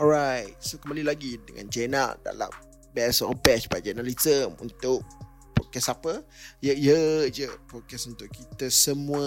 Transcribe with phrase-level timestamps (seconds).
[0.00, 2.48] Alright, so kembali lagi dengan Jenna dalam
[2.96, 5.04] Best on Patch by Journalism untuk
[5.52, 6.24] podcast apa?
[6.64, 9.20] Ya, ya je podcast untuk kita semua.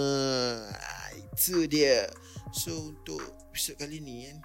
[0.74, 2.10] Ah, Itu dia.
[2.50, 3.22] So untuk
[3.54, 4.42] episod kali ni kan,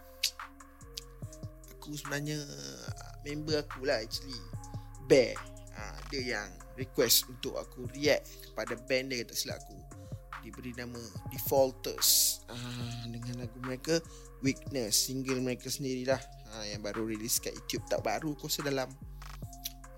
[1.73, 2.45] aku sebenarnya
[3.25, 4.37] member aku lah actually.
[5.09, 5.33] Bear.
[5.73, 9.98] Ha, dia yang request untuk aku react kepada band dia tak silap aku.
[10.39, 10.99] Diberi nama
[11.29, 12.41] Defaulters.
[12.47, 13.99] Ah, dengan lagu mereka
[14.39, 15.11] Weakness.
[15.11, 16.19] Single mereka sendirilah.
[16.49, 17.83] Ha, yang baru release kat YouTube.
[17.91, 18.89] Tak baru aku rasa dalam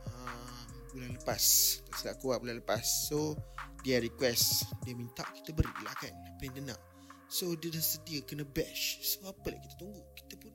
[0.09, 1.43] uh, bulan lepas.
[1.87, 2.83] Tak silap aku lah bulan lepas.
[3.07, 3.37] So
[3.85, 4.65] dia request.
[4.81, 6.81] Dia minta kita berilah kan apa yang dia nak.
[7.31, 8.99] So dia dah sedia kena bash.
[9.05, 10.01] So apa lagi kita tunggu?
[10.17, 10.51] Kita pun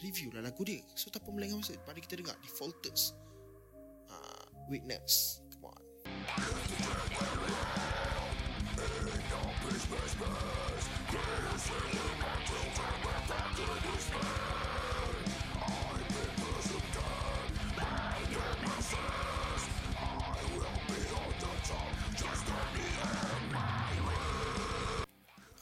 [0.00, 0.80] review lah lagu dia.
[0.94, 3.12] So tak apa melengah masa mari kita dengar Defaulters.
[4.08, 5.42] Uh, Weakness.
[5.52, 5.82] Come on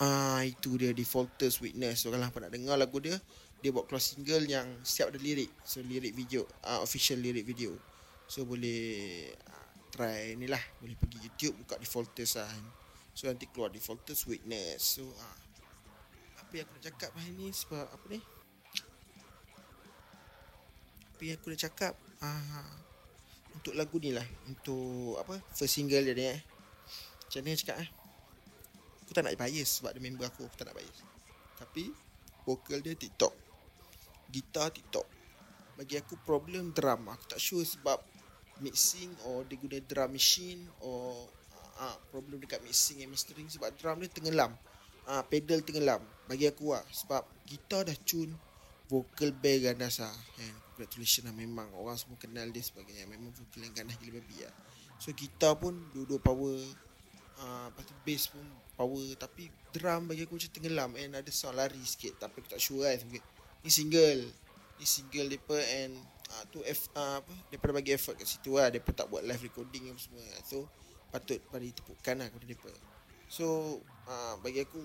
[0.03, 2.03] Ah itu dia Defaulters Witness.
[2.03, 3.15] So kalau apa nak dengar lagu dia.
[3.63, 5.55] Dia buat keluar single yang siap ada lirik.
[5.63, 7.79] So lirik video ah, Official lirik video.
[8.27, 10.59] So boleh ah, Try ni lah.
[10.83, 12.51] Boleh pergi YouTube Buka Defaulters lah.
[13.13, 15.39] So nanti keluar Defaulters Witness So ah,
[16.41, 18.21] Apa yang aku nak cakap hari ni Sebab apa ni?
[21.13, 21.95] Apa yang aku nak cakap?
[22.25, 22.73] Ah,
[23.53, 24.25] Untuk lagu ni lah.
[24.49, 25.39] Untuk apa?
[25.53, 26.41] First single dia ni eh.
[27.29, 27.91] Macam mana cakap eh?
[29.05, 30.99] Aku tak nak bias sebab dia member aku Aku tak nak bias.
[31.61, 31.93] Tapi
[32.43, 33.31] Vokal dia TikTok.
[34.33, 35.07] Gitar TikTok.
[35.79, 37.13] Bagi aku problem drum.
[37.13, 38.01] Aku tak sure sebab
[38.65, 41.29] Mixing Or dia guna drum machine Or
[41.79, 44.53] uh, Problem dekat mixing and mastering Sebab drum dia tenggelam.
[45.09, 46.03] Uh, Pedal tenggelam.
[46.27, 46.85] Bagi aku lah.
[46.91, 48.35] Sebab gitar dah tune
[48.93, 50.13] Vokal bell ganas lah.
[50.37, 50.55] Kan?
[50.75, 51.35] Congratulations lah.
[51.35, 54.55] Memang Orang semua kenal dia sebagai Memang vokal yang ganas gila babi lah.
[55.01, 56.59] So gitar pun Dua-dua power.
[57.41, 58.45] Uh, Lepas tu bass pun
[58.77, 59.07] power.
[59.17, 60.91] Tapi drum bagi aku macam tenggelam.
[61.01, 62.21] And ada sound lari sikit.
[62.21, 63.25] Tapi aku tak sure kan mungkin.
[63.65, 64.23] Ni single.
[64.77, 65.97] Ni single mereka And
[66.33, 67.35] uh, tu F, uh, apa?
[67.49, 68.69] Daripada bagi effort kat situ lah.
[68.69, 70.23] Mereka tak buat live recording apa semua.
[70.45, 70.69] So
[71.13, 72.73] patut pada ditepukan lah kepada mereka.
[73.33, 73.79] So
[74.09, 74.81] uh, bagi aku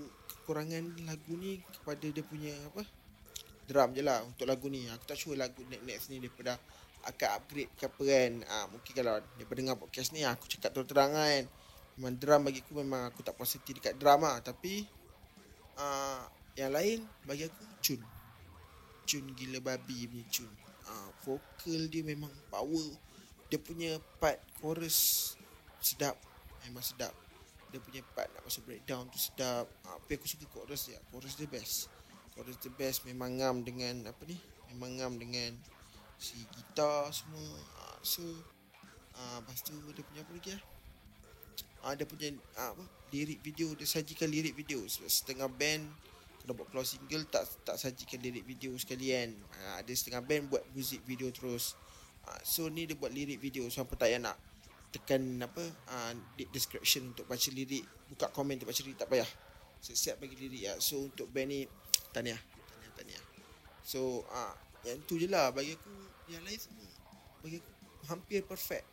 [0.48, 2.88] Kekurangan lagu ni Kepada dia punya apa
[3.68, 4.88] Drum je lah untuk lagu ni.
[4.88, 6.56] Aku tak sure lagu next-next ni Daripada
[7.04, 8.32] akan upgrade ke apa kan.
[8.48, 11.44] Uh, Mungkin kalau daripada dengar podcast ni Aku cakap terang-terang kan.
[12.00, 14.40] Memang drum bagi aku memang aku tak puas hati dekat drum lah.
[14.40, 14.88] Tapi
[15.76, 16.24] uh,
[16.56, 18.02] Yang lain bagi aku cun
[19.04, 20.52] Cun gila babi punya cun
[20.88, 22.88] uh, Vokal dia memang power.
[23.52, 25.36] Dia punya part chorus
[25.80, 26.16] Sedap.
[26.66, 27.14] Memang sedap.
[27.68, 29.68] Dia punya part nak masuk breakdown tu sedap.
[29.86, 31.00] Uh, Tapi aku suka chorus dia.
[31.12, 31.92] Chorus dia best.
[32.34, 33.04] Chorus dia best.
[33.08, 34.38] Memang ngam dengan Apa ni?
[34.74, 35.56] Memang ngam dengan
[36.18, 37.46] Si gitar semua.
[37.78, 38.24] Uh, So
[39.18, 40.64] uh, Lepas tu dia punya apa lagi lah
[41.88, 42.28] uh, dia punya
[42.60, 42.84] uh, apa?
[43.16, 43.72] Lirik video.
[43.80, 44.84] Dia sajikan lirik video.
[44.84, 45.88] Sebab setengah band
[46.44, 49.36] kalau buat keluar single tak tak sajikan lirik video sekalian.
[49.64, 51.76] Uh, ada setengah band buat music video terus.
[52.28, 53.68] Uh, so ni dia buat lirik video.
[53.72, 54.38] So apa tak payah nak
[54.92, 56.12] tekan apa uh,
[56.52, 59.30] description untuk baca lirik buka komen untuk baca lirik tak payah.
[59.84, 60.74] Siap-siap bagi lirik ya.
[60.80, 61.68] So untuk band ni
[62.16, 63.24] tahniah, tahniah, tahniah.
[63.84, 64.56] So uh,
[64.88, 65.52] yang tu je lah.
[65.52, 65.94] Bagi aku
[66.32, 66.88] yang lain semua
[67.44, 67.72] bagi aku
[68.10, 68.88] hampir perfect.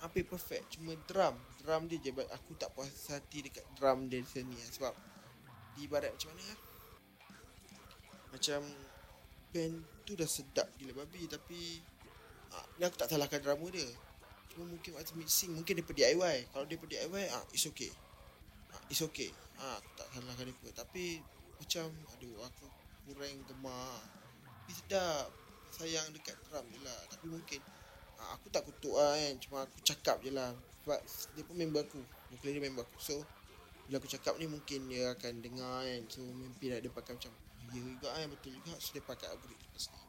[0.00, 0.76] Hampir perfect.
[0.76, 1.36] Cuma drum.
[1.60, 4.70] Drum dia je aku tak puas hati dekat drum dia di sini lah.
[4.72, 4.94] sebab
[5.76, 6.60] di ibarat macam mana lah
[8.32, 8.60] macam
[9.52, 11.80] band tu dah sedap gila babi tapi
[12.52, 13.88] ah, ni aku tak salahkan drama dia
[14.56, 15.52] cuma mungkin waktu mixing.
[15.52, 17.92] Mungkin dia DIY kalau dia DIY ah it's okay.
[18.72, 19.28] Ah, it's okay.
[19.60, 21.20] Ah aku tak salahkan dia tapi
[21.60, 22.64] macam aduh aku
[23.04, 24.00] kurang gemar.
[24.64, 25.28] Tapi sedap.
[25.76, 27.00] Sayang dekat drum je lah.
[27.12, 27.60] Tapi mungkin
[28.16, 29.34] Ah, aku tak kutuk lah kan.
[29.44, 30.56] Cuma aku cakap je lah.
[30.82, 31.00] Sebab
[31.36, 32.00] dia pun member aku.
[32.32, 32.96] Mungkin dia member aku.
[32.96, 33.14] So
[33.86, 36.00] Bila aku cakap ni mungkin dia akan dengar kan.
[36.08, 37.32] So mimpi lah dia pakai macam
[37.76, 38.72] Ya juga kan betul juga.
[38.80, 39.60] So dia pakai upgrade.
[39.60, 40.00] Lepas ni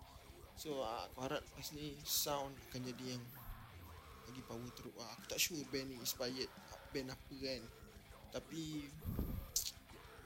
[0.57, 3.23] So uh, aku harap lepas ni Sound akan jadi yang
[4.27, 4.95] Lagi power teruk.
[4.99, 6.51] Uh, Aku tak sure band ni inspired
[6.91, 7.61] Band apa kan.
[8.35, 8.91] Tapi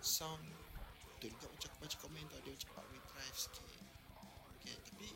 [0.02, 0.42] Sound
[1.22, 3.66] Betul juga macam aku baca komen tu Ada macam power drive sikit.
[4.58, 5.10] Okay tapi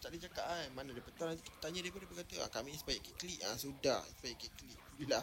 [0.00, 1.26] tak boleh cakap kan Mana dia betul.
[1.28, 4.38] Nanti kita tanya dia pun Dia kata ah, Kami inspired kek klik ah, Sudah Inspired
[4.40, 5.20] kek klik Bila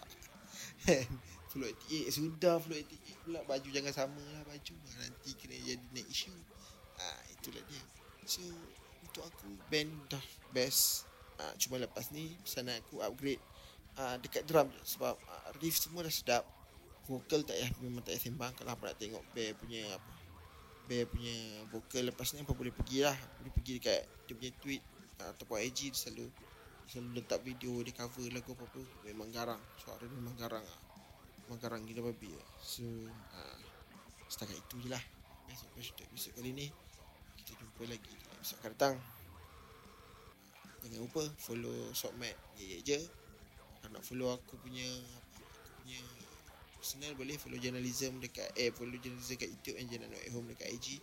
[1.50, 3.39] Flow 88 Sudah Flow 88 pula.
[3.50, 4.75] Baju jangan sama lah Baju.
[4.77, 6.39] Ah, Nanti kena jadi next issue.
[7.01, 7.83] Ah, Itulah dia.
[8.30, 8.45] So
[9.01, 10.21] Untuk aku Band dah
[10.53, 11.06] best
[11.41, 13.41] ah, Cuma lepas ni Sana aku upgrade
[13.97, 14.81] ah, Dekat drum je.
[14.97, 16.43] Sebab ah, Riff semua dah sedap.
[17.07, 20.11] Vocal tak payah Memang tak payah sembang Kalau apa nak tengok Bear punya apa
[20.87, 21.35] Bear punya
[21.71, 22.03] vokal.
[22.07, 23.17] Lepas ni apa boleh pergi lah.
[23.41, 24.83] Boleh pergi dekat dia punya tweet
[25.23, 26.45] uh, Ataupun IG dia selalu dia
[26.87, 28.83] Selalu letak video dia cover lagu apa-apa.
[29.03, 29.59] Memang garang.
[29.75, 30.81] Suara dia memang garang lah.
[31.47, 32.47] Memang garang gila babi lah.
[32.63, 32.83] So
[33.35, 33.59] uh,
[34.27, 35.03] Setakat itu je lah.
[35.47, 36.67] Besok besok episode kali ni
[37.39, 38.95] Kita jumpa lagi episode akan datang
[40.85, 43.01] Jangan lupa follow Shopmat Ye ye je.
[43.81, 44.85] Kalau nak follow aku punya
[45.18, 45.41] Aku
[45.81, 45.97] punya
[46.77, 50.69] Personal boleh follow journalism dekat Eh follow journalism dekat YouTube And Jangan at home dekat
[50.77, 51.01] IG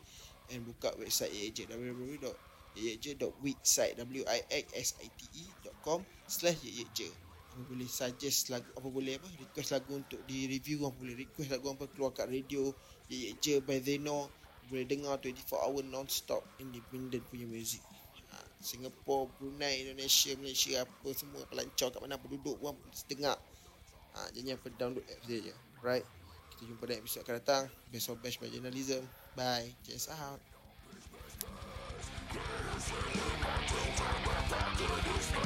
[0.54, 7.10] And buka website ye je www.yeyeje.wixsite W-I-X-S-I-T-E.com Slash ye je
[7.50, 11.50] Apa boleh suggest lagu Apa boleh apa Request lagu untuk di review Apa boleh request
[11.50, 12.70] lagu apa Keluar kat radio
[13.10, 14.30] Ye je by Zeno
[14.70, 17.82] Boleh dengar 24 hour non-stop Independent punya music
[18.64, 23.36] Singapura, Brunei, Indonesia, Malaysia apa semua pelancong kat mana penduduk pun setengah.
[24.16, 25.52] Ha, jadi apa download app je
[25.84, 26.06] Right.
[26.56, 27.64] Kita jumpa dalam episod akan datang.
[27.92, 29.04] Best of Best by Journalism.
[29.36, 29.76] Bye.
[29.84, 30.40] Cheers out.
[30.88, 31.36] Best, best,
[35.34, 35.43] best.